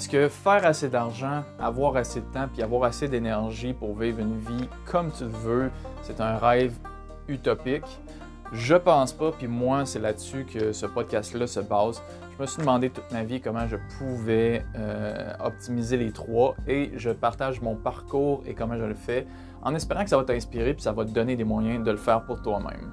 [0.00, 4.20] Est-ce que faire assez d'argent, avoir assez de temps, puis avoir assez d'énergie pour vivre
[4.20, 5.70] une vie comme tu le veux,
[6.00, 6.72] c'est un rêve
[7.28, 7.84] utopique?
[8.50, 12.02] Je pense pas, puis moi, c'est là-dessus que ce podcast-là se base.
[12.34, 16.92] Je me suis demandé toute ma vie comment je pouvais euh, optimiser les trois et
[16.96, 19.26] je partage mon parcours et comment je le fais
[19.60, 21.98] en espérant que ça va t'inspirer puis ça va te donner des moyens de le
[21.98, 22.90] faire pour toi-même.